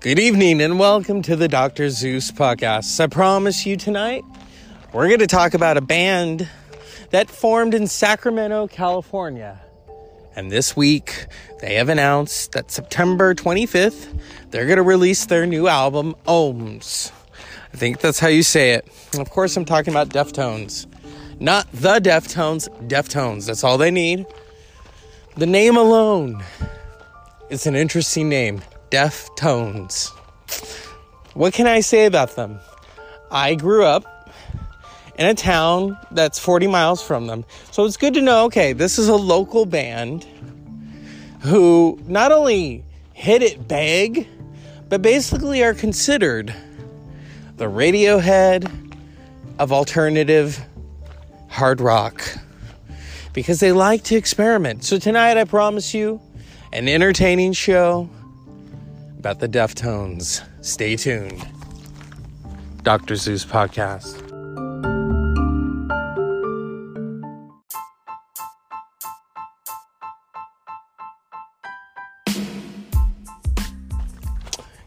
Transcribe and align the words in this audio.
Good 0.00 0.18
evening 0.18 0.60
and 0.60 0.78
welcome 0.78 1.22
to 1.22 1.36
the 1.36 1.48
Dr. 1.48 1.88
Zeus 1.88 2.30
podcast. 2.30 3.00
I 3.00 3.06
promise 3.06 3.64
you 3.64 3.76
tonight, 3.76 4.24
we're 4.92 5.08
going 5.08 5.20
to 5.20 5.26
talk 5.26 5.54
about 5.54 5.78
a 5.78 5.80
band 5.80 6.48
that 7.10 7.30
formed 7.30 7.72
in 7.74 7.86
Sacramento, 7.86 8.68
California. 8.68 9.58
And 10.36 10.52
this 10.52 10.76
week, 10.76 11.26
they 11.60 11.74
have 11.76 11.88
announced 11.88 12.52
that 12.52 12.70
September 12.70 13.34
25th, 13.34 14.20
they're 14.50 14.66
going 14.66 14.76
to 14.76 14.82
release 14.82 15.26
their 15.26 15.46
new 15.46 15.66
album, 15.66 16.14
Ohms. 16.26 17.10
I 17.72 17.76
think 17.76 18.00
that's 18.00 18.20
how 18.20 18.28
you 18.28 18.42
say 18.42 18.72
it. 18.72 18.86
Of 19.18 19.30
course, 19.30 19.56
I'm 19.56 19.64
talking 19.64 19.92
about 19.92 20.10
Deftones. 20.10 20.86
Not 21.40 21.66
the 21.72 22.00
Deftones, 22.00 22.68
Deftones. 22.86 23.46
That's 23.46 23.64
all 23.64 23.78
they 23.78 23.90
need. 23.90 24.26
The 25.36 25.46
name 25.46 25.76
alone 25.76 26.44
is 27.50 27.66
an 27.66 27.74
interesting 27.74 28.28
name. 28.28 28.60
Deftones. 28.90 30.10
What 31.34 31.52
can 31.52 31.66
I 31.66 31.80
say 31.80 32.06
about 32.06 32.36
them? 32.36 32.58
I 33.30 33.54
grew 33.54 33.84
up 33.84 34.32
in 35.18 35.26
a 35.26 35.34
town 35.34 35.98
that's 36.10 36.38
40 36.38 36.66
miles 36.66 37.02
from 37.02 37.26
them. 37.26 37.44
So 37.72 37.84
it's 37.84 37.96
good 37.96 38.14
to 38.14 38.22
know 38.22 38.44
okay, 38.44 38.72
this 38.72 38.98
is 38.98 39.08
a 39.08 39.16
local 39.16 39.66
band 39.66 40.24
who 41.40 41.98
not 42.06 42.32
only 42.32 42.84
hit 43.12 43.42
it 43.42 43.66
big, 43.68 44.28
but 44.88 45.02
basically 45.02 45.62
are 45.62 45.74
considered 45.74 46.54
the 47.56 47.64
Radiohead 47.64 48.70
of 49.58 49.72
alternative 49.72 50.64
hard 51.48 51.80
rock 51.80 52.22
because 53.32 53.60
they 53.60 53.72
like 53.72 54.04
to 54.04 54.16
experiment. 54.16 54.84
So 54.84 54.98
tonight, 54.98 55.36
I 55.36 55.44
promise 55.44 55.94
you 55.94 56.20
an 56.72 56.88
entertaining 56.88 57.52
show 57.52 58.10
about 59.18 59.40
the 59.40 59.48
Deftones. 59.48 60.42
Stay 60.64 60.96
tuned. 60.96 61.46
Dr. 62.82 63.16
Zeus 63.16 63.44
Podcast. 63.44 64.22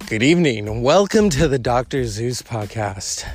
Good 0.07 0.23
evening 0.23 0.81
welcome 0.81 1.29
to 1.29 1.47
the 1.47 1.59
Dr. 1.59 2.05
Zeus 2.05 2.41
Podcast. 2.41 3.29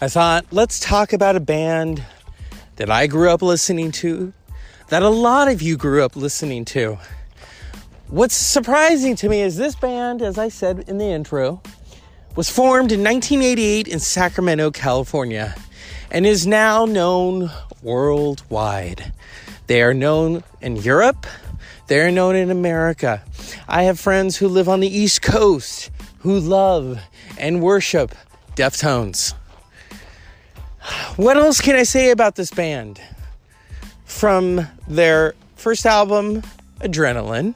I 0.00 0.08
thought, 0.08 0.46
let's 0.50 0.80
talk 0.80 1.12
about 1.12 1.36
a 1.36 1.40
band 1.40 2.02
that 2.76 2.88
I 2.88 3.08
grew 3.08 3.30
up 3.30 3.42
listening 3.42 3.92
to, 3.92 4.32
that 4.88 5.02
a 5.02 5.08
lot 5.08 5.48
of 5.48 5.60
you 5.60 5.76
grew 5.76 6.02
up 6.02 6.16
listening 6.16 6.64
to. 6.66 6.98
What's 8.10 8.34
surprising 8.34 9.16
to 9.16 9.28
me 9.28 9.42
is 9.42 9.58
this 9.58 9.74
band, 9.74 10.22
as 10.22 10.38
I 10.38 10.48
said 10.48 10.88
in 10.88 10.96
the 10.96 11.04
intro, 11.04 11.60
was 12.36 12.48
formed 12.48 12.90
in 12.90 13.04
1988 13.04 13.86
in 13.86 14.00
Sacramento, 14.00 14.70
California, 14.70 15.54
and 16.10 16.24
is 16.24 16.46
now 16.46 16.86
known 16.86 17.50
worldwide. 17.82 19.12
They 19.66 19.82
are 19.82 19.92
known 19.92 20.42
in 20.62 20.76
Europe, 20.76 21.26
they 21.88 22.00
are 22.00 22.10
known 22.10 22.34
in 22.34 22.50
America. 22.50 23.22
I 23.68 23.82
have 23.82 24.00
friends 24.00 24.38
who 24.38 24.48
live 24.48 24.70
on 24.70 24.80
the 24.80 24.88
East 24.88 25.20
Coast 25.20 25.90
who 26.20 26.40
love 26.40 26.98
and 27.36 27.60
worship 27.60 28.14
Deftones. 28.56 29.34
What 31.16 31.36
else 31.36 31.60
can 31.60 31.76
I 31.76 31.82
say 31.82 32.10
about 32.10 32.36
this 32.36 32.50
band? 32.50 33.02
From 34.06 34.66
their 34.88 35.34
first 35.56 35.84
album, 35.84 36.42
Adrenaline, 36.80 37.54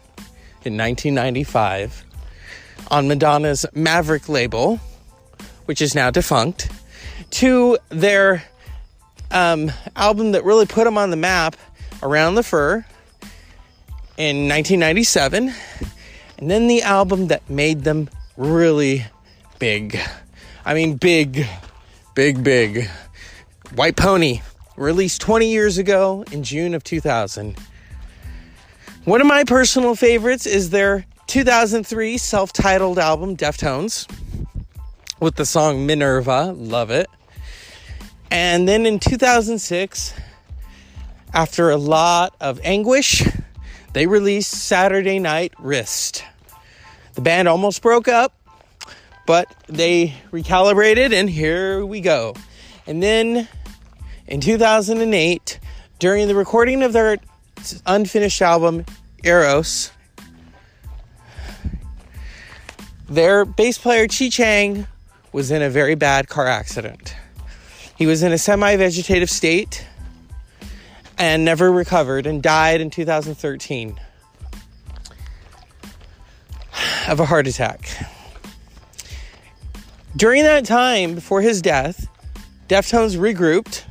in 0.64 0.76
1995 0.76 2.04
on 2.90 3.08
Madonna's 3.08 3.66
Maverick 3.74 4.28
label, 4.28 4.78
which 5.66 5.80
is 5.80 5.94
now 5.94 6.10
defunct, 6.10 6.70
to 7.30 7.78
their 7.88 8.44
um, 9.30 9.72
album 9.96 10.32
that 10.32 10.44
really 10.44 10.66
put 10.66 10.84
them 10.84 10.98
on 10.98 11.10
the 11.10 11.16
map, 11.16 11.56
Around 12.02 12.34
the 12.34 12.42
Fur, 12.42 12.84
in 14.16 14.48
1997, 14.48 15.54
and 16.38 16.50
then 16.50 16.66
the 16.66 16.82
album 16.82 17.28
that 17.28 17.48
made 17.48 17.84
them 17.84 18.10
really 18.36 19.06
big. 19.58 19.98
I 20.64 20.74
mean, 20.74 20.96
big, 20.96 21.46
big, 22.14 22.44
big. 22.44 22.88
White 23.74 23.96
Pony, 23.96 24.42
released 24.76 25.20
20 25.20 25.48
years 25.48 25.78
ago 25.78 26.24
in 26.30 26.42
June 26.42 26.74
of 26.74 26.84
2000. 26.84 27.56
One 29.04 29.20
of 29.20 29.26
my 29.26 29.42
personal 29.42 29.96
favorites 29.96 30.46
is 30.46 30.70
their 30.70 31.04
2003 31.26 32.16
self 32.18 32.52
titled 32.52 33.00
album, 33.00 33.36
Deftones, 33.36 34.08
with 35.18 35.34
the 35.34 35.44
song 35.44 35.86
Minerva. 35.86 36.52
Love 36.52 36.92
it. 36.92 37.08
And 38.30 38.68
then 38.68 38.86
in 38.86 39.00
2006, 39.00 40.14
after 41.34 41.70
a 41.70 41.76
lot 41.76 42.36
of 42.40 42.60
anguish, 42.62 43.24
they 43.92 44.06
released 44.06 44.52
Saturday 44.52 45.18
Night 45.18 45.52
Wrist. 45.58 46.24
The 47.14 47.22
band 47.22 47.48
almost 47.48 47.82
broke 47.82 48.06
up, 48.06 48.36
but 49.26 49.52
they 49.66 50.14
recalibrated, 50.30 51.12
and 51.12 51.28
here 51.28 51.84
we 51.84 52.00
go. 52.00 52.36
And 52.86 53.02
then 53.02 53.48
in 54.28 54.40
2008, 54.40 55.58
during 55.98 56.28
the 56.28 56.36
recording 56.36 56.84
of 56.84 56.92
their 56.92 57.18
unfinished 57.86 58.42
album, 58.42 58.84
Eros, 59.24 59.90
their 63.08 63.44
bass 63.44 63.78
player 63.78 64.08
Chi 64.08 64.28
Cheng 64.28 64.86
was 65.32 65.50
in 65.50 65.62
a 65.62 65.68
very 65.68 65.94
bad 65.94 66.28
car 66.28 66.46
accident. 66.46 67.14
He 67.96 68.06
was 68.06 68.22
in 68.22 68.32
a 68.32 68.38
semi 68.38 68.76
vegetative 68.76 69.30
state 69.30 69.86
and 71.18 71.44
never 71.44 71.70
recovered 71.70 72.26
and 72.26 72.42
died 72.42 72.80
in 72.80 72.90
2013 72.90 74.00
of 77.08 77.20
a 77.20 77.26
heart 77.26 77.46
attack. 77.46 77.88
During 80.16 80.42
that 80.42 80.64
time, 80.64 81.14
before 81.14 81.42
his 81.42 81.62
death, 81.62 82.08
Deftones 82.68 83.16
regrouped, 83.16 83.84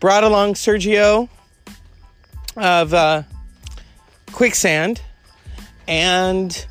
brought 0.00 0.24
along 0.24 0.54
Sergio 0.54 1.28
of 2.56 2.94
uh, 2.94 3.22
Quicksand, 4.32 5.00
and 5.88 6.66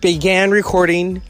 began 0.00 0.50
recording 0.50 1.22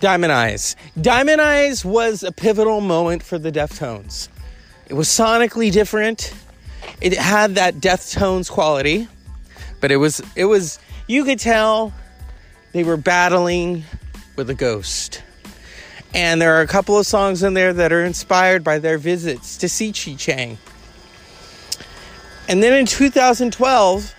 Diamond 0.00 0.32
Eyes. 0.32 0.76
Diamond 1.00 1.40
Eyes 1.40 1.84
was 1.84 2.22
a 2.22 2.32
pivotal 2.32 2.80
moment 2.80 3.22
for 3.22 3.38
the 3.38 3.52
Deftones. 3.52 4.28
It 4.86 4.94
was 4.94 5.08
sonically 5.08 5.70
different. 5.70 6.34
It 7.00 7.16
had 7.16 7.54
that 7.54 7.76
Deftones 7.76 8.50
quality, 8.50 9.08
but 9.80 9.90
it 9.90 9.96
was 9.96 10.20
it 10.34 10.46
was 10.46 10.78
you 11.06 11.24
could 11.24 11.38
tell 11.38 11.92
they 12.72 12.84
were 12.84 12.96
battling 12.96 13.84
with 14.36 14.50
a 14.50 14.54
ghost. 14.54 15.22
And 16.14 16.42
there 16.42 16.54
are 16.54 16.60
a 16.60 16.66
couple 16.66 16.98
of 16.98 17.06
songs 17.06 17.42
in 17.42 17.54
there 17.54 17.72
that 17.72 17.92
are 17.92 18.04
inspired 18.04 18.62
by 18.62 18.78
their 18.78 18.98
visits 18.98 19.56
to 19.58 19.68
see 19.68 19.92
Chi 19.92 20.14
Cheng. 20.14 20.58
And 22.48 22.62
then 22.62 22.72
in 22.74 22.86
2012, 22.86 24.14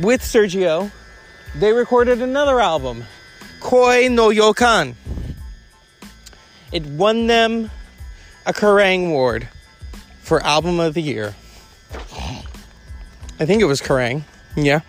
with 0.00 0.22
Sergio, 0.22 0.90
they 1.54 1.72
recorded 1.72 2.22
another 2.22 2.60
album, 2.60 3.04
Koi 3.60 4.08
no 4.08 4.28
Yokan. 4.28 4.94
It 6.72 6.84
won 6.86 7.26
them 7.26 7.70
a 8.46 8.52
Kerrang 8.52 9.08
Award 9.08 9.48
for 10.20 10.42
Album 10.42 10.80
of 10.80 10.94
the 10.94 11.02
Year. 11.02 11.34
I 13.38 13.46
think 13.46 13.62
it 13.62 13.66
was 13.66 13.80
Kerrang, 13.80 14.22
yeah. 14.56 14.80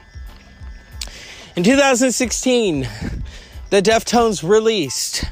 In 1.55 1.63
2016, 1.63 2.87
the 3.69 3.81
Deftones 3.81 4.47
released 4.47 5.25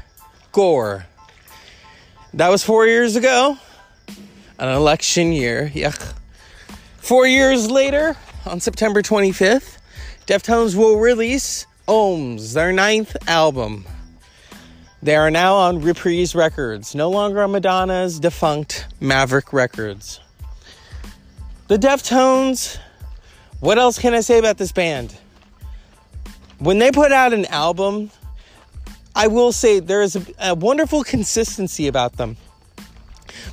Gore. 0.52 1.06
That 2.34 2.48
was 2.48 2.64
four 2.64 2.86
years 2.86 3.14
ago, 3.16 3.58
an 4.58 4.68
election 4.68 5.32
year. 5.32 5.70
Yuck. 5.74 6.03
Four 7.04 7.26
years 7.26 7.70
later, 7.70 8.16
on 8.46 8.60
September 8.60 9.02
25th, 9.02 9.76
Deftones 10.26 10.74
will 10.74 10.98
release 10.98 11.66
Ohms, 11.86 12.54
their 12.54 12.72
ninth 12.72 13.14
album. 13.28 13.84
They 15.02 15.14
are 15.14 15.30
now 15.30 15.54
on 15.54 15.82
Reprise 15.82 16.34
Records, 16.34 16.94
no 16.94 17.10
longer 17.10 17.42
on 17.42 17.52
Madonna's 17.52 18.18
defunct 18.18 18.86
Maverick 19.00 19.52
Records. 19.52 20.18
The 21.68 21.76
Deftones, 21.76 22.78
what 23.60 23.76
else 23.76 23.98
can 23.98 24.14
I 24.14 24.20
say 24.20 24.38
about 24.38 24.56
this 24.56 24.72
band? 24.72 25.14
When 26.58 26.78
they 26.78 26.90
put 26.90 27.12
out 27.12 27.34
an 27.34 27.44
album, 27.46 28.12
I 29.14 29.26
will 29.26 29.52
say 29.52 29.78
there 29.78 30.00
is 30.00 30.16
a, 30.16 30.24
a 30.40 30.54
wonderful 30.54 31.04
consistency 31.04 31.86
about 31.86 32.16
them 32.16 32.38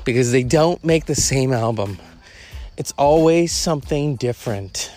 because 0.06 0.32
they 0.32 0.44
don't 0.44 0.82
make 0.86 1.06
the 1.06 1.16
same 1.16 1.52
album. 1.52 1.98
It's 2.82 2.96
always 2.98 3.52
something 3.52 4.16
different. 4.16 4.92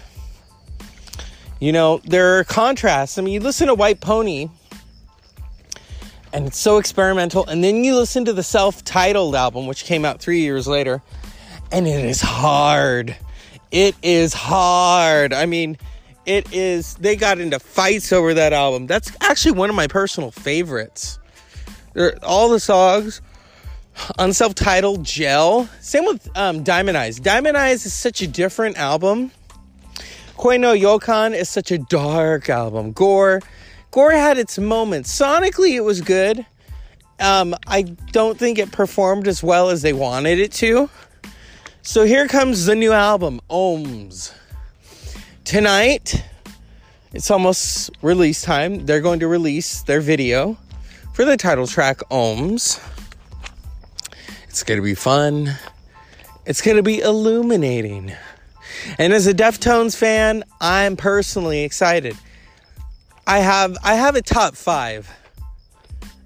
You 1.61 1.71
know, 1.71 1.99
there 1.99 2.39
are 2.39 2.45
contrasts. 2.45 3.19
I 3.19 3.21
mean, 3.21 3.35
you 3.35 3.41
listen 3.41 3.67
to 3.67 3.75
White 3.75 4.01
Pony, 4.01 4.49
and 6.33 6.47
it's 6.47 6.57
so 6.57 6.79
experimental. 6.79 7.45
And 7.45 7.63
then 7.63 7.85
you 7.85 7.95
listen 7.95 8.25
to 8.25 8.33
the 8.33 8.43
self 8.43 8.85
titled 8.85 9.35
album, 9.35 9.67
which 9.67 9.85
came 9.85 10.07
out 10.07 10.19
three 10.19 10.41
years 10.41 10.67
later, 10.67 11.03
and 11.71 11.87
it 11.87 12.03
is 12.07 12.23
hard. 12.23 13.19
It 13.71 13.95
is 14.03 14.33
hard. 14.33 15.35
I 15.35 15.45
mean, 15.45 15.77
it 16.25 16.51
is, 16.55 16.95
they 16.95 17.17
got 17.17 17.39
into 17.39 17.59
fights 17.59 18.15
over 18.15 18.33
that 18.33 18.55
album. 18.55 18.87
That's 18.87 19.13
actually 19.21 19.59
one 19.59 19.69
of 19.69 19.77
my 19.77 19.89
personal 19.89 20.31
favorites. 20.31 21.19
All 22.23 22.49
the 22.49 22.61
songs 22.61 23.21
on 24.19 24.33
self 24.33 24.55
titled 24.55 25.05
Gel. 25.05 25.69
Same 25.81 26.05
with 26.05 26.29
um, 26.37 26.63
Diamond 26.63 26.97
Eyes. 26.97 27.19
Diamond 27.19 27.57
Eyes 27.57 27.87
is 27.87 27.95
such 27.95 28.23
a 28.23 28.27
different 28.27 28.77
album. 28.77 29.31
Koi 30.37 30.57
no 30.57 30.75
Yokan 30.75 31.35
is 31.35 31.49
such 31.49 31.71
a 31.71 31.79
dark 31.79 32.49
album. 32.49 32.93
Gore 32.93 33.41
Gore 33.91 34.13
had 34.13 34.39
its 34.39 34.59
moments. 34.59 35.17
Sonically, 35.17 35.75
it 35.75 35.83
was 35.83 36.01
good. 36.01 36.45
Um, 37.21 37.55
I 37.67 37.83
don't 37.83 38.37
think 38.37 38.59
it 38.59 38.73
performed 38.73 39.29
as 39.29 39.41
well 39.41 39.71
as 39.71 39.83
they 39.83 39.93
wanted 39.93 40.41
it 40.41 40.51
to. 40.55 40.91
So 41.83 42.05
here 42.05 42.27
comes 42.27 42.67
the 42.67 42.75
new 42.75 42.93
album, 42.93 43.41
Ohms. 43.49 44.33
Tonight, 45.45 46.25
it's 47.13 47.31
almost 47.31 47.91
release 48.03 48.43
time. 48.43 48.85
They're 48.87 49.01
going 49.01 49.21
to 49.21 49.29
release 49.29 49.83
their 49.83 50.01
video 50.01 50.57
for 51.13 51.25
the 51.25 51.37
title 51.37 51.69
track, 51.69 51.99
Ohms. 52.11 52.81
It's 54.55 54.63
going 54.63 54.79
to 54.79 54.85
be 54.85 54.95
fun. 54.95 55.51
It's 56.47 56.63
going 56.63 56.77
to 56.77 56.83
be 56.85 57.01
illuminating. 57.01 58.13
And 58.99 59.13
as 59.13 59.27
a 59.27 59.35
Deftones 59.35 59.97
fan, 59.97 60.45
I'm 60.61 60.95
personally 60.95 61.65
excited. 61.65 62.17
I 63.27 63.41
have 63.41 63.77
I 63.83 63.97
have 63.97 64.15
a 64.15 64.23
top 64.23 64.55
five 64.55 65.11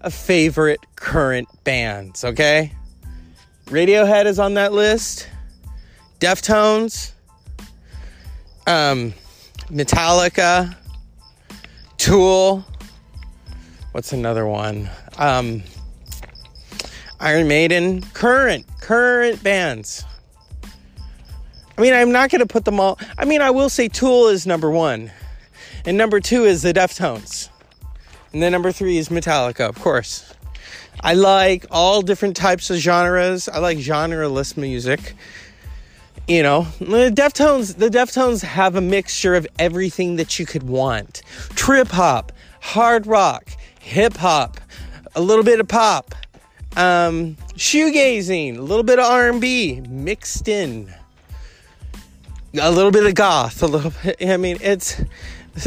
of 0.03 0.13
favorite 0.13 0.81
current 0.95 1.49
bands, 1.65 2.23
okay? 2.23 2.75
Radiohead 3.65 4.27
is 4.27 4.39
on 4.39 4.53
that 4.55 4.75
list. 4.75 5.27
Deftones, 6.21 7.13
um, 8.67 9.15
Metallica, 9.71 10.77
Tool. 11.97 12.63
What's 13.93 14.13
another 14.13 14.47
one? 14.47 14.91
Um, 15.17 15.63
Iron 17.21 17.49
Maiden. 17.49 18.03
Current, 18.13 18.67
current 18.81 19.43
bands. 19.43 20.05
I 21.77 21.81
mean, 21.81 21.93
I'm 21.95 22.13
not 22.13 22.31
going 22.31 22.41
to 22.41 22.47
put 22.47 22.65
them 22.65 22.81
all. 22.81 22.99
I 23.17 23.25
mean, 23.25 23.41
I 23.41 23.51
will 23.51 23.69
say 23.69 23.89
Tool 23.89 24.29
is 24.29 24.47
number 24.47 24.71
one. 24.71 25.11
And 25.85 25.97
number 25.97 26.21
two 26.21 26.45
is 26.45 26.63
the 26.63 26.73
Deftones. 26.73 27.49
And 28.33 28.43
then 28.43 28.53
number 28.53 28.73
three 28.73 28.99
is 28.99 29.09
Metallica, 29.09 29.69
of 29.69 29.79
course. 29.79 30.35
I 31.01 31.15
like 31.15 31.67
all 31.71 32.03
different 32.03 32.37
types 32.37 32.71
of 32.71 32.79
genres. 32.79 33.49
I 33.49 33.59
like 33.59 33.79
genreless 33.79 34.57
music. 34.57 35.15
You 36.27 36.43
know, 36.43 36.67
the 36.79 37.11
Deftones, 37.15 37.77
the 37.77 37.89
Deftones 37.89 38.43
have 38.43 38.77
a 38.77 38.81
mixture 38.81 39.35
of 39.35 39.47
everything 39.59 40.17
that 40.17 40.39
you 40.39 40.45
could 40.45 40.65
want. 40.65 41.23
Trip 41.51 41.89
hop, 41.89 42.33
hard 42.61 43.07
rock, 43.07 43.49
hip 43.81 44.17
hop, 44.17 44.61
a 45.15 45.23
little 45.23 45.45
bit 45.45 45.61
of 45.61 45.69
pop, 45.69 46.15
um, 46.77 47.37
shoegazing, 47.57 48.59
a 48.59 48.63
little 48.63 48.85
bit 48.85 48.99
of 48.99 49.05
R&B 49.07 49.83
mixed 49.89 50.49
in. 50.49 50.93
A 52.61 52.71
little 52.71 52.91
bit 52.91 53.05
of 53.05 53.15
goth, 53.15 53.63
a 53.63 53.67
little 53.67 53.93
bit 54.03 54.17
I 54.23 54.37
mean, 54.37 54.59
it's 54.61 55.01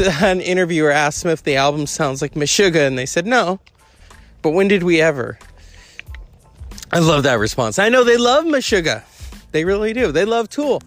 an 0.22 0.40
interviewer 0.40 0.90
asked 0.90 1.22
them 1.22 1.32
if 1.32 1.42
the 1.42 1.56
album 1.56 1.86
sounds 1.86 2.22
like 2.22 2.34
Meshuggah, 2.34 2.86
and 2.86 2.98
they 2.98 3.06
said 3.06 3.26
no. 3.26 3.60
But 4.42 4.50
when 4.50 4.68
did 4.68 4.82
we 4.82 5.00
ever? 5.00 5.38
I 6.90 6.98
love 6.98 7.22
that 7.22 7.38
response. 7.38 7.78
I 7.78 7.88
know 7.88 8.04
they 8.04 8.16
love 8.16 8.44
Meshuggah. 8.44 9.02
They 9.52 9.64
really 9.64 9.92
do. 9.92 10.12
They 10.12 10.24
love 10.24 10.48
Tool. 10.48 10.82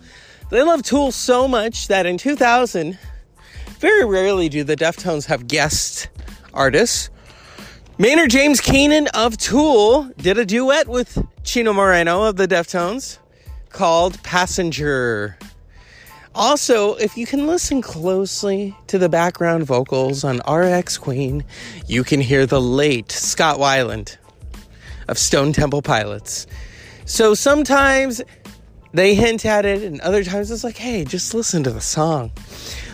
They 0.49 0.61
love 0.61 0.83
Tool 0.83 1.11
so 1.11 1.47
much 1.47 1.87
that 1.87 2.05
in 2.05 2.17
2000, 2.17 2.97
very 3.79 4.05
rarely 4.05 4.49
do 4.49 4.63
the 4.63 4.75
Deftones 4.75 5.25
have 5.25 5.47
guest 5.47 6.09
artists. 6.53 7.09
Maynard 7.97 8.29
James 8.29 8.59
Keenan 8.59 9.07
of 9.13 9.37
Tool 9.37 10.11
did 10.17 10.37
a 10.37 10.45
duet 10.45 10.89
with 10.89 11.25
Chino 11.45 11.71
Moreno 11.71 12.23
of 12.23 12.35
the 12.35 12.45
Deftones 12.45 13.19
called 13.69 14.21
Passenger. 14.21 15.37
Also, 16.33 16.95
if 16.95 17.15
you 17.15 17.25
can 17.25 17.47
listen 17.47 17.81
closely 17.81 18.75
to 18.87 18.97
the 18.97 19.07
background 19.07 19.63
vocals 19.63 20.25
on 20.25 20.39
RX 20.39 20.97
Queen, 20.97 21.45
you 21.87 22.03
can 22.03 22.19
hear 22.19 22.45
the 22.45 22.59
late 22.59 23.13
Scott 23.13 23.59
Weiland 23.59 24.17
of 25.07 25.17
Stone 25.17 25.53
Temple 25.53 25.81
Pilots. 25.81 26.47
So 27.05 27.33
sometimes 27.33 28.21
they 28.91 29.15
hint 29.15 29.45
at 29.45 29.63
it, 29.63 29.83
and 29.83 30.01
other 30.01 30.25
times 30.25 30.51
it's 30.51 30.65
like, 30.65 30.77
hey, 30.77 31.05
just 31.05 31.33
listen 31.33 31.63
to 31.63 31.71
the 31.71 31.79
song. 31.79 32.33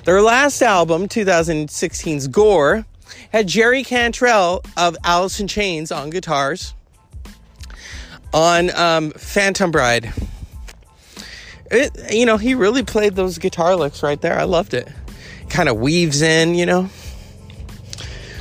Their 0.05 0.21
last 0.21 0.61
album, 0.61 1.07
2016's 1.07 2.27
Gore, 2.27 2.85
had 3.31 3.47
Jerry 3.47 3.83
Cantrell 3.83 4.63
of 4.77 4.97
Alice 5.03 5.39
in 5.39 5.47
Chains 5.47 5.91
on 5.91 6.09
guitars 6.09 6.73
on 8.33 8.75
um, 8.75 9.11
Phantom 9.11 9.71
Bride. 9.71 10.13
It, 11.69 12.13
you 12.13 12.25
know, 12.25 12.37
he 12.37 12.55
really 12.55 12.83
played 12.83 13.15
those 13.15 13.37
guitar 13.37 13.75
licks 13.75 14.03
right 14.03 14.19
there. 14.19 14.37
I 14.37 14.43
loved 14.43 14.73
it. 14.73 14.87
Kind 15.49 15.69
of 15.69 15.77
weaves 15.77 16.21
in, 16.21 16.55
you 16.55 16.65
know. 16.65 16.89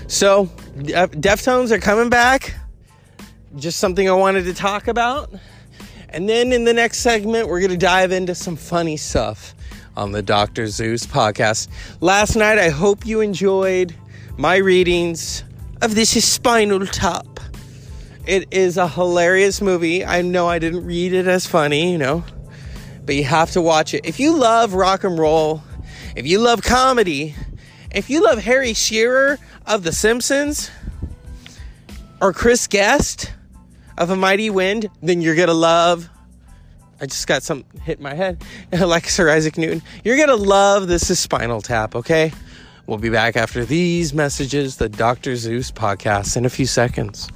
So, 0.08 0.46
Deftones 0.76 1.70
are 1.70 1.78
coming 1.78 2.08
back. 2.08 2.54
Just 3.56 3.78
something 3.78 4.08
I 4.08 4.12
wanted 4.12 4.44
to 4.44 4.54
talk 4.54 4.88
about. 4.88 5.32
And 6.08 6.28
then 6.28 6.52
in 6.52 6.64
the 6.64 6.72
next 6.72 6.98
segment, 6.98 7.48
we're 7.48 7.60
going 7.60 7.70
to 7.70 7.76
dive 7.76 8.10
into 8.10 8.34
some 8.34 8.56
funny 8.56 8.96
stuff 8.96 9.54
on 9.96 10.12
the 10.12 10.22
Dr. 10.22 10.66
Zeus 10.66 11.06
podcast. 11.06 11.68
Last 12.00 12.34
night, 12.34 12.58
I 12.58 12.70
hope 12.70 13.06
you 13.06 13.20
enjoyed 13.20 13.94
my 14.40 14.56
readings 14.56 15.44
of 15.82 15.94
This 15.94 16.16
is 16.16 16.24
Spinal 16.24 16.86
Tap. 16.86 17.26
It 18.26 18.48
is 18.50 18.76
a 18.76 18.88
hilarious 18.88 19.60
movie. 19.60 20.04
I 20.04 20.22
know 20.22 20.48
I 20.48 20.58
didn't 20.58 20.84
read 20.84 21.12
it 21.12 21.28
as 21.28 21.46
funny, 21.46 21.92
you 21.92 21.98
know 21.98 22.24
but 23.10 23.16
you 23.16 23.24
have 23.24 23.50
to 23.50 23.60
watch 23.60 23.92
it. 23.92 24.06
If 24.06 24.20
you 24.20 24.36
love 24.36 24.72
rock 24.72 25.02
and 25.02 25.18
roll, 25.18 25.64
if 26.14 26.28
you 26.28 26.38
love 26.38 26.62
comedy, 26.62 27.34
if 27.90 28.08
you 28.08 28.22
love 28.22 28.38
Harry 28.38 28.72
Shearer 28.72 29.36
of 29.66 29.82
The 29.82 29.90
Simpsons, 29.90 30.70
or 32.20 32.32
Chris 32.32 32.68
Guest 32.68 33.32
of 33.98 34.10
A 34.10 34.16
Mighty 34.16 34.48
Wind, 34.48 34.88
then 35.02 35.20
you're 35.20 35.34
gonna 35.34 35.54
love. 35.54 36.08
I 37.00 37.06
just 37.06 37.26
got 37.26 37.42
some 37.42 37.64
hit 37.82 38.00
my 38.00 38.14
head, 38.14 38.44
like 38.72 39.08
Sir 39.08 39.28
Isaac 39.28 39.58
Newton. 39.58 39.82
You're 40.04 40.16
gonna 40.16 40.36
love 40.36 40.86
this 40.86 41.10
is 41.10 41.18
Spinal 41.18 41.60
Tap, 41.60 41.96
okay? 41.96 42.32
We'll 42.86 42.98
be 42.98 43.10
back 43.10 43.36
after 43.36 43.64
these 43.64 44.12
messages, 44.12 44.76
the 44.76 44.88
Dr. 44.88 45.36
Zeus 45.36 45.70
podcast, 45.70 46.36
in 46.36 46.44
a 46.44 46.50
few 46.50 46.66
seconds. 46.66 47.30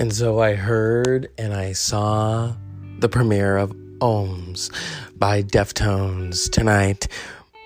And 0.00 0.14
so 0.14 0.40
I 0.40 0.54
heard 0.54 1.28
and 1.36 1.52
I 1.52 1.72
saw 1.72 2.54
the 3.00 3.08
premiere 3.08 3.58
of 3.58 3.70
Ohms 3.98 4.70
by 5.18 5.42
Deftones 5.42 6.50
tonight. 6.50 7.06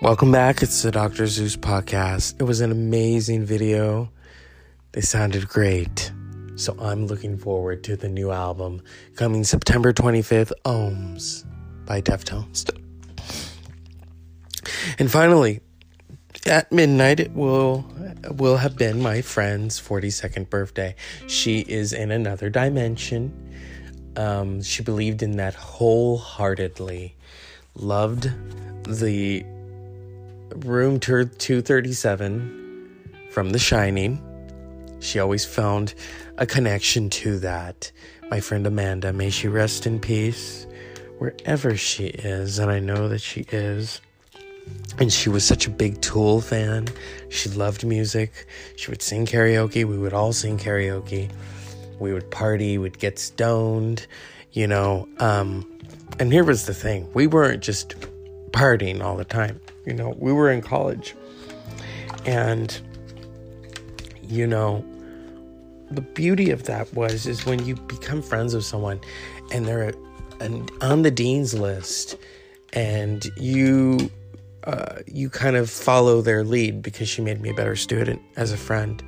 Welcome 0.02 0.32
back. 0.32 0.60
It's 0.60 0.82
the 0.82 0.90
Dr. 0.90 1.28
Zeus 1.28 1.56
podcast. 1.56 2.34
It 2.40 2.42
was 2.42 2.60
an 2.60 2.72
amazing 2.72 3.44
video. 3.44 4.10
They 4.94 5.00
sounded 5.00 5.48
great. 5.48 6.12
So 6.54 6.76
I'm 6.78 7.08
looking 7.08 7.36
forward 7.36 7.82
to 7.82 7.96
the 7.96 8.08
new 8.08 8.30
album 8.30 8.80
coming 9.16 9.42
September 9.42 9.92
25th, 9.92 10.52
Ohms 10.64 11.44
by 11.84 12.00
Deftones. 12.00 12.70
And 15.00 15.10
finally, 15.10 15.62
at 16.46 16.70
midnight 16.70 17.18
it 17.18 17.32
will 17.32 17.84
will 18.36 18.58
have 18.58 18.76
been 18.76 19.02
my 19.02 19.20
friend's 19.20 19.80
42nd 19.80 20.48
birthday. 20.48 20.94
She 21.26 21.62
is 21.62 21.92
in 21.92 22.12
another 22.12 22.48
dimension. 22.48 23.52
Um, 24.16 24.62
she 24.62 24.84
believed 24.84 25.24
in 25.24 25.38
that 25.38 25.56
wholeheartedly. 25.56 27.16
Loved 27.74 28.30
the 28.86 29.44
room 30.54 31.00
237 31.00 33.28
from 33.32 33.50
The 33.50 33.58
Shining. 33.58 34.23
She 35.04 35.18
always 35.18 35.44
found 35.44 35.94
a 36.38 36.46
connection 36.46 37.10
to 37.10 37.38
that. 37.40 37.92
My 38.30 38.40
friend 38.40 38.66
Amanda, 38.66 39.12
may 39.12 39.30
she 39.30 39.48
rest 39.48 39.86
in 39.86 40.00
peace 40.00 40.66
wherever 41.18 41.76
she 41.76 42.06
is, 42.06 42.58
and 42.58 42.70
I 42.70 42.80
know 42.80 43.08
that 43.08 43.20
she 43.20 43.42
is. 43.52 44.00
And 44.98 45.12
she 45.12 45.28
was 45.28 45.44
such 45.44 45.66
a 45.66 45.70
big 45.70 46.00
Tool 46.00 46.40
fan. 46.40 46.88
She 47.28 47.50
loved 47.50 47.84
music. 47.84 48.46
She 48.76 48.90
would 48.90 49.02
sing 49.02 49.26
karaoke. 49.26 49.84
We 49.84 49.98
would 49.98 50.14
all 50.14 50.32
sing 50.32 50.58
karaoke. 50.58 51.30
we 52.00 52.12
would 52.12 52.30
party, 52.30 52.78
we'd 52.78 52.98
get 52.98 53.18
stoned, 53.18 54.06
you 54.52 54.66
know. 54.66 55.08
Um, 55.18 55.70
and 56.18 56.32
here 56.32 56.44
was 56.44 56.66
the 56.66 56.74
thing 56.74 57.08
we 57.12 57.26
weren't 57.26 57.62
just 57.62 57.94
partying 58.52 59.02
all 59.02 59.16
the 59.16 59.24
time, 59.24 59.60
you 59.84 59.92
know, 59.92 60.14
we 60.18 60.32
were 60.32 60.50
in 60.50 60.62
college. 60.62 61.14
And, 62.24 62.80
you 64.22 64.46
know, 64.46 64.84
the 65.90 66.00
beauty 66.00 66.50
of 66.50 66.64
that 66.64 66.92
was 66.94 67.26
is 67.26 67.44
when 67.46 67.64
you 67.64 67.76
become 67.76 68.22
friends 68.22 68.54
with 68.54 68.64
someone 68.64 69.00
and 69.52 69.66
they're 69.66 69.92
on 70.80 71.02
the 71.02 71.10
dean's 71.10 71.54
list 71.54 72.16
and 72.72 73.26
you 73.36 74.10
uh, 74.64 75.00
you 75.06 75.28
kind 75.28 75.56
of 75.56 75.68
follow 75.68 76.22
their 76.22 76.42
lead 76.42 76.80
because 76.82 77.08
she 77.08 77.20
made 77.20 77.40
me 77.40 77.50
a 77.50 77.54
better 77.54 77.76
student 77.76 78.22
as 78.36 78.50
a 78.50 78.56
friend. 78.56 79.02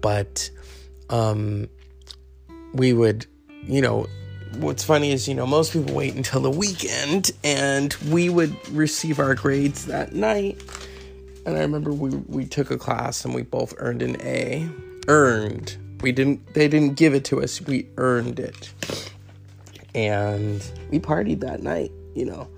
But 0.00 0.48
um, 1.10 1.68
we 2.72 2.92
would 2.92 3.26
you 3.64 3.80
know 3.80 4.06
what's 4.58 4.84
funny 4.84 5.10
is 5.10 5.26
you 5.26 5.34
know 5.34 5.46
most 5.46 5.72
people 5.72 5.94
wait 5.94 6.14
until 6.14 6.40
the 6.40 6.50
weekend 6.50 7.32
and 7.42 7.94
we 8.10 8.28
would 8.28 8.56
receive 8.68 9.18
our 9.18 9.34
grades 9.34 9.86
that 9.86 10.12
night. 10.14 10.62
And 11.46 11.56
i 11.56 11.60
remember 11.60 11.92
we 11.92 12.10
we 12.10 12.46
took 12.46 12.70
a 12.70 12.78
class 12.78 13.24
and 13.24 13.34
we 13.34 13.42
both 13.42 13.74
earned 13.78 14.02
an 14.02 14.20
a 14.22 14.68
earned. 15.08 15.76
We 16.00 16.12
didn't 16.12 16.54
they 16.54 16.68
didn't 16.68 16.94
give 16.94 17.14
it 17.14 17.24
to 17.26 17.42
us. 17.42 17.60
We 17.60 17.88
earned 17.96 18.38
it. 18.38 18.72
And 19.94 20.64
we 20.90 20.98
partied 20.98 21.40
that 21.40 21.62
night 21.62 21.92
you 22.14 22.24
know. 22.24 22.48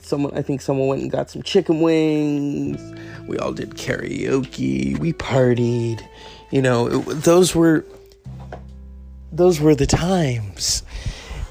Someone 0.00 0.36
i 0.36 0.42
think 0.42 0.62
someone 0.62 0.88
went 0.88 1.02
and 1.02 1.10
got 1.10 1.30
some 1.30 1.42
chicken 1.42 1.80
wings. 1.80 2.80
We 3.26 3.38
all 3.38 3.52
did 3.52 3.70
karaoke. 3.70 4.98
We 4.98 5.12
partied. 5.12 6.06
You 6.50 6.62
know 6.62 6.86
it, 6.86 7.22
those 7.22 7.54
were 7.54 7.84
those 9.30 9.60
were 9.60 9.74
the 9.74 9.86
times. 9.86 10.82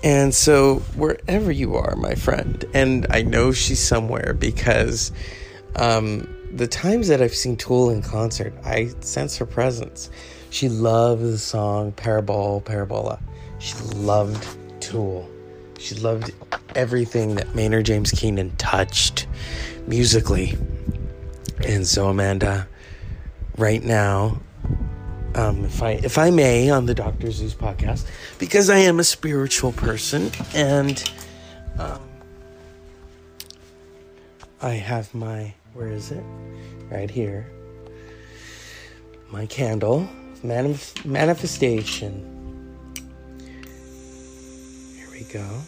And 0.03 0.33
so 0.33 0.75
wherever 0.95 1.51
you 1.51 1.75
are 1.75 1.95
my 1.95 2.15
friend 2.15 2.63
and 2.73 3.07
i 3.09 3.21
know 3.23 3.51
she's 3.51 3.79
somewhere 3.79 4.35
because 4.39 5.11
um, 5.75 6.27
the 6.51 6.67
times 6.67 7.07
that 7.07 7.21
i've 7.21 7.35
seen 7.35 7.55
tool 7.55 7.89
in 7.89 8.01
concert 8.01 8.53
i 8.63 8.87
sense 9.01 9.37
her 9.37 9.45
presence. 9.45 10.09
She 10.49 10.69
loved 10.69 11.21
the 11.21 11.37
song 11.37 11.91
parabol 11.91 12.63
parabola. 12.63 13.19
She 13.59 13.75
loved 13.95 14.47
tool. 14.79 15.29
She 15.79 15.95
loved 15.95 16.31
everything 16.75 17.35
that 17.35 17.53
Maynard 17.53 17.85
James 17.85 18.11
Keenan 18.11 18.55
touched 18.57 19.27
musically. 19.87 20.57
And 21.65 21.85
so 21.85 22.07
Amanda, 22.07 22.67
right 23.57 23.83
now, 23.83 24.39
um, 25.35 25.65
if 25.65 25.83
I 25.83 25.91
if 25.91 26.17
I 26.17 26.31
may, 26.31 26.69
on 26.69 26.85
the 26.85 26.95
Doctor 26.95 27.31
Zeus 27.31 27.53
podcast, 27.53 28.07
because 28.39 28.69
I 28.69 28.79
am 28.79 28.99
a 28.99 29.03
spiritual 29.03 29.71
person, 29.71 30.31
and 30.55 31.03
um, 31.77 32.01
I 34.61 34.73
have 34.73 35.13
my 35.13 35.53
where 35.77 35.89
is 35.89 36.09
it? 36.09 36.23
Right 36.89 37.09
here. 37.09 37.45
My 39.29 39.45
candle, 39.45 40.09
manif- 40.43 41.05
manifestation 41.05 42.33
Here 44.95 45.07
we 45.11 45.21
go. 45.31 45.61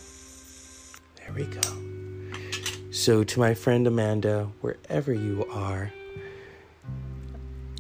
There 1.18 1.34
we 1.36 1.44
go. 1.46 2.90
So, 2.92 3.24
to 3.24 3.40
my 3.40 3.54
friend 3.54 3.86
Amanda, 3.86 4.50
wherever 4.62 5.14
you 5.14 5.46
are, 5.52 5.94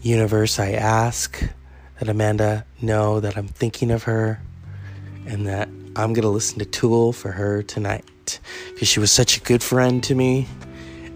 universe, 0.04 0.60
I 0.60 0.74
ask 0.74 1.42
that 2.00 2.10
Amanda 2.10 2.66
know 2.80 3.20
that 3.20 3.38
I'm 3.38 3.48
thinking 3.48 3.90
of 3.90 4.04
her 4.04 4.40
and 5.26 5.48
that 5.48 5.68
I'm 5.96 6.14
going 6.14 6.22
to 6.22 6.30
listen 6.30 6.60
to 6.60 6.66
Tool 6.66 7.12
for 7.12 7.32
her 7.32 7.64
tonight 7.64 8.40
because 8.72 8.88
she 8.88 9.00
was 9.00 9.12
such 9.12 9.38
a 9.38 9.40
good 9.42 9.64
friend 9.64 10.04
to 10.04 10.14
me. 10.14 10.48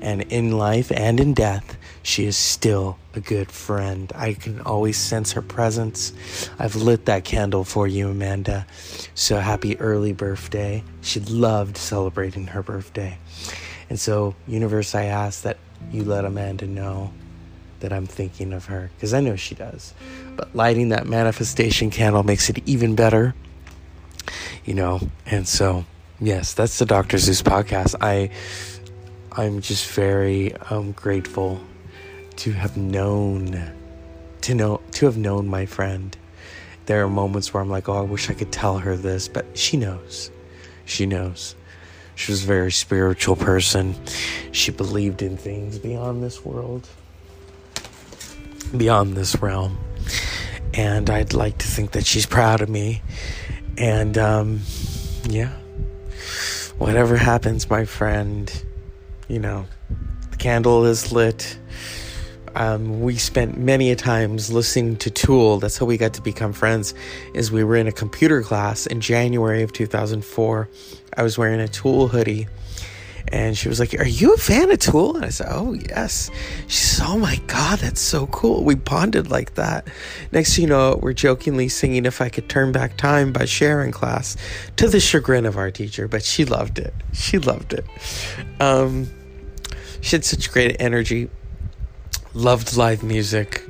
And 0.04 0.24
in 0.24 0.58
life 0.58 0.92
and 0.92 1.18
in 1.18 1.34
death, 1.34 1.78
she 2.04 2.26
is 2.26 2.36
still 2.36 2.98
a 3.16 3.22
good 3.22 3.50
friend. 3.50 4.12
I 4.14 4.34
can 4.34 4.60
always 4.62 4.98
sense 4.98 5.32
her 5.32 5.42
presence. 5.42 6.12
I've 6.60 6.76
lit 6.76 7.06
that 7.06 7.24
candle 7.24 7.64
for 7.64 7.88
you, 7.88 8.10
Amanda. 8.10 8.68
So 9.16 9.38
happy 9.38 9.80
early 9.80 10.12
birthday. 10.12 10.84
She 11.02 11.22
loved 11.22 11.78
celebrating 11.78 12.48
her 12.48 12.62
birthday. 12.62 13.18
And 13.90 13.98
so, 13.98 14.36
universe, 14.46 14.94
I 14.94 15.06
ask 15.06 15.44
that 15.44 15.58
you 15.90 16.04
let 16.04 16.26
Amanda 16.26 16.68
know 16.68 17.14
that 17.80 17.94
I'm 17.94 18.06
thinking 18.06 18.52
of 18.52 18.66
her 18.66 18.92
because 18.96 19.14
I 19.14 19.22
know 19.22 19.38
she 19.38 19.56
does. 19.56 19.94
But 20.36 20.54
lighting 20.54 20.90
that 20.90 21.08
manifestation 21.08 21.92
candle 21.92 22.24
makes 22.24 22.50
it 22.50 22.60
even 22.66 22.96
better. 22.96 23.36
You 24.66 24.74
know, 24.74 25.00
and 25.26 25.48
so 25.48 25.86
yes, 26.20 26.54
that's 26.54 26.80
the 26.80 26.86
Dr. 26.86 27.18
Zeus 27.18 27.42
podcast. 27.42 27.96
I 28.02 28.32
I'm 29.36 29.62
just 29.62 29.90
very 29.90 30.54
um, 30.70 30.92
grateful 30.92 31.60
to 32.36 32.52
have 32.52 32.78
known 32.78 33.72
to 34.42 34.54
know 34.54 34.80
to 34.92 35.06
have 35.08 35.18
known 35.18 35.48
my 35.48 35.66
friend. 35.66 36.16
There 36.86 37.04
are 37.04 37.10
moments 37.10 37.52
where 37.52 37.64
i'm 37.64 37.70
like 37.70 37.90
oh 37.90 37.94
i 37.94 38.02
wish 38.02 38.30
i 38.30 38.34
could 38.34 38.52
tell 38.52 38.78
her 38.78 38.96
this 38.96 39.28
but 39.28 39.58
she 39.58 39.76
knows. 39.76 40.30
She 40.86 41.08
knows. 41.08 41.56
She 42.14 42.32
was 42.32 42.44
a 42.44 42.48
very 42.48 42.72
spiritual 42.72 43.36
person. 43.36 43.96
She 44.52 44.70
believed 44.70 45.24
in 45.24 45.36
things 45.36 45.80
beyond 45.80 46.22
this 46.22 46.46
world 46.46 46.88
beyond 48.78 49.16
this 49.16 49.42
realm. 49.42 49.80
And 50.76 51.10
i'd 51.10 51.34
like 51.34 51.58
to 51.58 51.68
think 51.68 51.92
that 51.92 52.06
she's 52.06 52.28
proud 52.28 52.62
of 52.62 52.70
me. 52.70 53.02
And 53.80 54.16
um, 54.16 54.62
yeah. 55.28 55.54
Whatever 56.78 57.18
happens 57.18 57.68
my 57.68 57.86
friend 57.86 58.64
you 59.34 59.40
know 59.40 59.66
the 60.32 60.38
candle 60.38 60.86
is 60.86 61.12
lit 61.12 61.58
um, 62.56 63.02
we 63.02 63.18
spent 63.18 63.58
many 63.58 63.92
a 63.92 63.96
times 63.96 64.54
listening 64.54 64.98
to 64.98 65.10
Tool. 65.10 65.60
That's 65.60 65.78
how 65.78 65.86
we 65.86 65.98
got 65.98 66.14
to 66.14 66.22
become 66.22 66.54
friends. 66.54 66.94
Is 67.34 67.52
we 67.52 67.64
were 67.64 67.76
in 67.76 67.88
a 67.88 67.92
computer 67.92 68.44
class 68.44 68.86
in 68.86 69.02
January 69.02 69.64
of 69.64 69.74
2004. 69.74 70.70
I 71.18 71.24
was 71.24 71.38
wearing 71.38 71.60
a 71.60 71.68
Tool 71.68 72.08
hoodie, 72.08 72.48
and 73.30 73.58
she 73.58 73.70
was 73.70 73.80
like, 73.80 74.00
"Are 74.00 74.08
you 74.08 74.34
a 74.34 74.38
fan 74.38 74.70
of 74.70 74.78
Tool?" 74.78 75.16
And 75.16 75.26
I 75.26 75.30
said, 75.30 75.48
"Oh 75.50 75.74
yes." 75.74 76.30
She 76.68 76.86
said, 76.86 77.06
"Oh 77.08 77.18
my 77.18 77.38
god, 77.48 77.80
that's 77.80 78.02
so 78.02 78.28
cool." 78.28 78.64
We 78.64 78.76
bonded 78.76 79.32
like 79.32 79.56
that. 79.56 79.88
Next, 80.32 80.56
thing 80.56 80.64
you 80.64 80.70
know, 80.70 81.00
we're 81.02 81.14
jokingly 81.14 81.70
singing 81.70 82.06
"If 82.06 82.22
I 82.22 82.30
Could 82.30 82.50
Turn 82.50 82.72
Back 82.72 82.98
Time" 82.98 83.34
by 83.34 83.46
Cher 83.46 83.84
in 83.84 83.92
class, 83.92 84.38
to 84.76 84.88
the 84.88 85.00
chagrin 85.00 85.48
of 85.48 85.58
our 85.58 85.72
teacher, 85.72 86.08
but 86.08 86.24
she 86.24 86.46
loved 86.46 86.78
it. 86.78 86.94
She 87.14 87.40
loved 87.40 87.74
it. 87.74 87.86
Um, 88.60 89.08
she 90.04 90.18
had 90.18 90.26
such 90.26 90.52
great 90.52 90.76
energy 90.82 91.30
loved 92.34 92.76
live 92.76 93.04
music. 93.04 93.64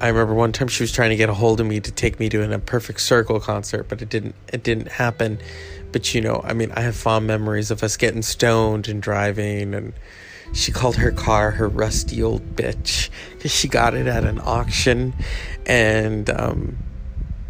I 0.00 0.08
remember 0.08 0.32
one 0.32 0.52
time 0.52 0.68
she 0.68 0.84
was 0.84 0.92
trying 0.92 1.10
to 1.10 1.16
get 1.16 1.28
a 1.28 1.34
hold 1.34 1.60
of 1.60 1.66
me 1.66 1.80
to 1.80 1.90
take 1.90 2.20
me 2.20 2.28
to 2.28 2.40
an, 2.42 2.52
a 2.52 2.60
Perfect 2.60 3.00
Circle 3.00 3.40
concert, 3.40 3.88
but 3.88 4.00
it 4.00 4.08
didn't. 4.08 4.36
It 4.52 4.62
didn't 4.62 4.88
happen. 4.88 5.40
But 5.90 6.14
you 6.14 6.20
know, 6.20 6.40
I 6.44 6.52
mean, 6.52 6.70
I 6.72 6.82
have 6.82 6.94
fond 6.94 7.26
memories 7.26 7.72
of 7.72 7.82
us 7.82 7.96
getting 7.96 8.22
stoned 8.22 8.88
and 8.88 9.02
driving, 9.02 9.74
and 9.74 9.92
she 10.52 10.70
called 10.70 10.96
her 10.96 11.10
car 11.10 11.50
her 11.50 11.68
rusty 11.68 12.22
old 12.22 12.54
bitch 12.54 13.10
because 13.32 13.52
she 13.52 13.66
got 13.66 13.94
it 13.94 14.06
at 14.06 14.22
an 14.22 14.40
auction, 14.40 15.14
and 15.66 16.30
um, 16.30 16.78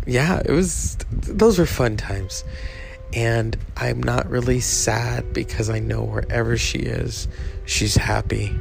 yeah, 0.06 0.40
it 0.42 0.52
was. 0.52 0.96
Those 1.10 1.58
were 1.58 1.66
fun 1.66 1.98
times, 1.98 2.44
and 3.12 3.58
I'm 3.76 4.02
not 4.02 4.30
really 4.30 4.60
sad 4.60 5.34
because 5.34 5.68
I 5.68 5.80
know 5.80 6.02
wherever 6.04 6.56
she 6.56 6.78
is, 6.78 7.28
she's 7.72 7.96
happy. 7.96 8.54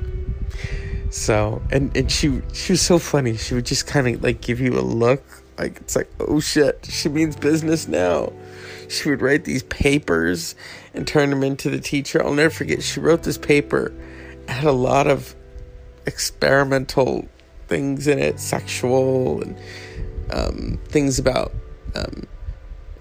So 1.10 1.62
and 1.72 1.96
and 1.96 2.10
she 2.10 2.42
she 2.54 2.74
was 2.74 2.82
so 2.82 2.98
funny. 2.98 3.36
She 3.36 3.54
would 3.54 3.66
just 3.66 3.86
kind 3.86 4.08
of 4.08 4.24
like 4.24 4.42
give 4.42 4.62
you 4.62 4.80
a 4.80 4.82
look, 4.82 5.24
like 5.58 5.78
it's 5.78 5.96
like 5.96 6.10
oh 6.20 6.40
shit, 6.40 6.88
she 6.90 7.10
means 7.10 7.36
business 7.36 7.88
now. 7.88 8.32
She 8.88 9.10
would 9.10 9.22
write 9.22 9.44
these 9.44 9.64
papers 9.64 10.56
and 10.94 11.06
turn 11.06 11.30
them 11.30 11.44
into 11.44 11.70
the 11.70 11.80
teacher. 11.80 12.24
I'll 12.24 12.34
never 12.34 12.50
forget. 12.50 12.82
She 12.82 13.00
wrote 13.00 13.24
this 13.24 13.38
paper, 13.38 13.94
had 14.48 14.64
a 14.64 14.72
lot 14.72 15.08
of 15.08 15.36
experimental 16.06 17.28
things 17.68 18.08
in 18.08 18.20
it, 18.20 18.40
sexual 18.40 19.42
and 19.42 19.58
um, 20.32 20.80
things 20.86 21.20
about 21.20 21.52
um, 21.96 22.24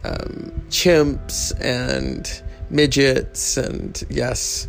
um, 0.05 0.53
chimps 0.69 1.53
and 1.61 2.43
midgets 2.71 3.57
and 3.57 4.05
yes 4.11 4.69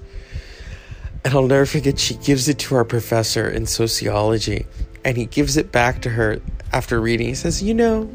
and 1.23 1.33
I'll 1.33 1.47
never 1.47 1.65
forget, 1.65 1.99
she 1.99 2.15
gives 2.15 2.47
it 2.47 2.59
to 2.59 2.75
our 2.75 2.85
professor 2.85 3.49
in 3.49 3.65
sociology, 3.65 4.65
and 5.05 5.17
he 5.17 5.25
gives 5.25 5.57
it 5.57 5.71
back 5.71 6.01
to 6.03 6.09
her 6.09 6.41
after 6.71 6.99
reading. 6.99 7.27
He 7.27 7.35
says, 7.35 7.61
You 7.61 7.73
know, 7.73 8.09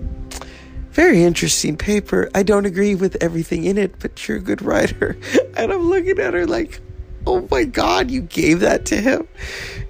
very 0.90 1.22
interesting 1.22 1.76
paper. 1.76 2.30
I 2.34 2.42
don't 2.42 2.64
agree 2.64 2.94
with 2.94 3.22
everything 3.22 3.64
in 3.64 3.76
it, 3.76 3.98
but 3.98 4.26
you're 4.26 4.38
a 4.38 4.40
good 4.40 4.62
writer. 4.62 5.16
And 5.56 5.72
I'm 5.72 5.88
looking 5.88 6.18
at 6.18 6.34
her 6.34 6.46
like, 6.46 6.82
oh 7.26 7.46
my 7.50 7.64
God, 7.64 8.10
you 8.10 8.20
gave 8.20 8.60
that 8.60 8.86
to 8.86 9.00
him? 9.00 9.26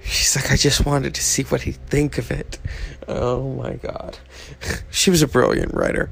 She's 0.03 0.35
like, 0.35 0.51
I 0.51 0.55
just 0.55 0.85
wanted 0.85 1.13
to 1.15 1.21
see 1.21 1.43
what 1.43 1.61
he'd 1.61 1.75
think 1.87 2.17
of 2.17 2.31
it. 2.31 2.57
Oh 3.07 3.53
my 3.53 3.73
God. 3.73 4.17
She 4.91 5.11
was 5.11 5.21
a 5.21 5.27
brilliant 5.27 5.73
writer. 5.73 6.09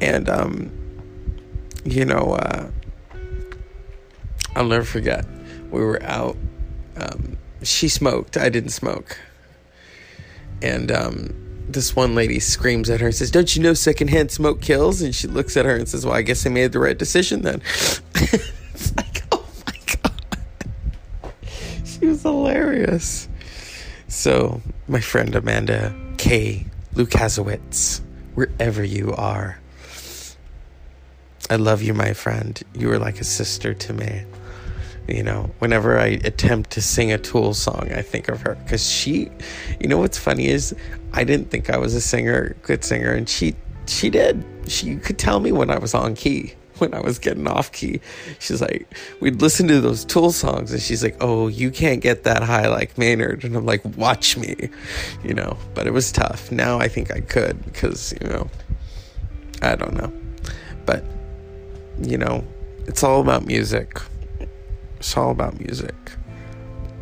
And, 0.00 0.28
um, 0.28 0.72
you 1.84 2.04
know, 2.04 2.36
uh, 2.40 2.70
I'll 4.56 4.64
never 4.64 4.84
forget. 4.84 5.26
We 5.74 5.84
were 5.84 6.02
out. 6.04 6.36
Um, 6.96 7.36
she 7.62 7.88
smoked. 7.88 8.36
I 8.36 8.48
didn't 8.48 8.70
smoke. 8.70 9.18
And 10.62 10.92
um, 10.92 11.34
this 11.68 11.96
one 11.96 12.14
lady 12.14 12.38
screams 12.38 12.88
at 12.90 13.00
her 13.00 13.06
and 13.06 13.14
says, 13.14 13.30
Don't 13.32 13.54
you 13.56 13.62
know 13.62 13.74
secondhand 13.74 14.30
smoke 14.30 14.60
kills? 14.60 15.02
And 15.02 15.12
she 15.12 15.26
looks 15.26 15.56
at 15.56 15.64
her 15.64 15.74
and 15.74 15.88
says, 15.88 16.06
Well, 16.06 16.14
I 16.14 16.22
guess 16.22 16.46
I 16.46 16.50
made 16.50 16.70
the 16.70 16.78
right 16.78 16.96
decision 16.96 17.42
then. 17.42 17.60
it's 18.14 18.96
like, 18.96 19.24
oh 19.32 19.44
my 19.66 19.74
God. 20.00 21.32
She 21.84 22.06
was 22.06 22.22
hilarious. 22.22 23.28
So, 24.06 24.62
my 24.86 25.00
friend 25.00 25.34
Amanda 25.34 25.92
K. 26.18 26.66
Lukasiewicz, 26.94 28.00
wherever 28.34 28.84
you 28.84 29.12
are, 29.12 29.58
I 31.50 31.56
love 31.56 31.82
you, 31.82 31.92
my 31.94 32.12
friend. 32.12 32.62
You 32.74 32.92
are 32.92 32.98
like 32.98 33.20
a 33.20 33.24
sister 33.24 33.74
to 33.74 33.92
me. 33.92 34.24
You 35.08 35.22
know, 35.22 35.50
whenever 35.58 35.98
I 35.98 36.06
attempt 36.24 36.70
to 36.70 36.82
sing 36.82 37.12
a 37.12 37.18
Tool 37.18 37.52
song, 37.52 37.90
I 37.92 38.00
think 38.00 38.28
of 38.28 38.40
her 38.42 38.54
because 38.54 38.90
she, 38.90 39.30
you 39.78 39.86
know, 39.86 39.98
what's 39.98 40.18
funny 40.18 40.46
is 40.46 40.74
I 41.12 41.24
didn't 41.24 41.50
think 41.50 41.68
I 41.68 41.76
was 41.76 41.94
a 41.94 42.00
singer, 42.00 42.56
good 42.62 42.84
singer, 42.84 43.12
and 43.12 43.28
she, 43.28 43.54
she 43.86 44.08
did. 44.08 44.44
She 44.66 44.96
could 44.96 45.18
tell 45.18 45.40
me 45.40 45.52
when 45.52 45.68
I 45.70 45.78
was 45.78 45.92
on 45.92 46.14
key, 46.14 46.54
when 46.78 46.94
I 46.94 47.00
was 47.00 47.18
getting 47.18 47.46
off 47.46 47.70
key. 47.70 48.00
She's 48.38 48.62
like, 48.62 48.88
we'd 49.20 49.42
listen 49.42 49.68
to 49.68 49.80
those 49.80 50.06
Tool 50.06 50.32
songs, 50.32 50.72
and 50.72 50.80
she's 50.80 51.02
like, 51.02 51.16
"Oh, 51.20 51.48
you 51.48 51.70
can't 51.70 52.00
get 52.00 52.24
that 52.24 52.42
high 52.42 52.68
like 52.68 52.96
Maynard," 52.96 53.44
and 53.44 53.54
I'm 53.56 53.66
like, 53.66 53.84
"Watch 53.96 54.38
me," 54.38 54.70
you 55.22 55.34
know. 55.34 55.58
But 55.74 55.86
it 55.86 55.92
was 55.92 56.10
tough. 56.10 56.50
Now 56.50 56.78
I 56.78 56.88
think 56.88 57.10
I 57.10 57.20
could 57.20 57.62
because 57.66 58.14
you 58.22 58.28
know, 58.28 58.48
I 59.60 59.76
don't 59.76 59.94
know, 59.94 60.12
but 60.86 61.04
you 62.02 62.16
know, 62.16 62.42
it's 62.86 63.02
all 63.02 63.20
about 63.20 63.46
music. 63.46 64.00
It's 65.04 65.18
all 65.18 65.30
about 65.30 65.60
music. 65.60 65.94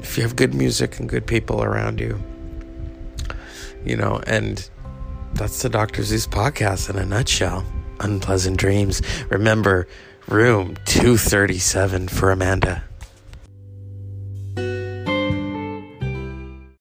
If 0.01 0.17
you 0.17 0.25
have 0.25 0.35
good 0.35 0.55
music 0.55 0.99
and 0.99 1.09
good 1.09 1.25
people 1.25 1.63
around 1.63 2.01
you, 2.01 2.21
you 3.85 3.97
know, 3.97 4.21
and 4.27 4.69
that's 5.35 5.63
the 5.63 5.69
Dr. 5.69 6.03
Zeus 6.03 6.27
podcast 6.27 6.91
in 6.91 6.97
a 6.97 7.07
nutshell. 7.07 7.65
Unpleasant 8.01 8.57
dreams. 8.57 9.03
Remember, 9.31 9.87
room 10.27 10.77
237 10.87 12.09
for 12.09 12.33
Amanda. 12.33 12.83